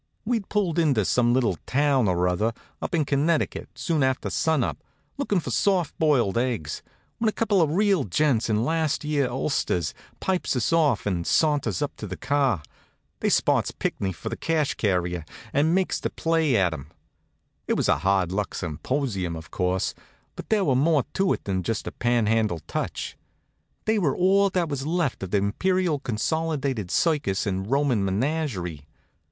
We'd 0.25 0.49
pulled 0.49 0.79
into 0.79 1.05
some 1.05 1.31
little 1.31 1.59
town 1.67 2.07
or 2.07 2.27
other 2.27 2.53
up 2.81 2.95
in 2.95 3.05
Connecticut 3.05 3.69
soon 3.75 4.01
after 4.01 4.31
sun 4.31 4.63
up, 4.63 4.83
lookin' 5.19 5.39
for 5.39 5.51
soft 5.51 5.95
boiled 5.99 6.39
eggs, 6.39 6.81
when 7.19 7.29
a 7.29 7.31
couple 7.31 7.61
of 7.61 7.69
real 7.69 8.03
gents 8.05 8.49
in 8.49 8.65
last 8.65 9.03
year 9.03 9.29
ulsters 9.29 9.93
pipes 10.19 10.55
us 10.55 10.73
off 10.73 11.05
and 11.05 11.27
saunters 11.27 11.83
up 11.83 11.95
to 11.97 12.07
the 12.07 12.17
car. 12.17 12.63
They 13.19 13.29
spots 13.29 13.69
Pinckney 13.69 14.11
for 14.11 14.29
the 14.29 14.35
cash 14.35 14.73
carrier 14.73 15.23
and 15.53 15.75
makes 15.75 15.99
the 15.99 16.09
play 16.09 16.55
at 16.55 16.73
him. 16.73 16.87
It 17.67 17.73
was 17.73 17.87
a 17.87 17.99
hard 17.99 18.31
luck 18.31 18.55
symposium, 18.55 19.35
of 19.35 19.51
course; 19.51 19.93
but 20.35 20.49
there 20.49 20.65
was 20.65 20.77
more 20.77 21.03
to 21.13 21.31
it 21.33 21.43
than 21.43 21.61
just 21.61 21.85
a 21.85 21.91
panhandle 21.91 22.61
touch. 22.65 23.15
They 23.85 23.99
were 23.99 24.15
all 24.15 24.49
there 24.49 24.65
was 24.65 24.83
left 24.87 25.21
of 25.21 25.29
the 25.29 25.37
Imperial 25.37 25.99
Consolidated 25.99 26.89
Circus 26.89 27.45
and 27.45 27.69
Roman 27.69 28.03
Menagerie. 28.03 28.87